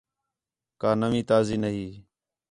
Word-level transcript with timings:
کَا 0.81 0.91
نوی 1.01 1.21
تازی 1.29 1.57
نہیں 1.63 1.87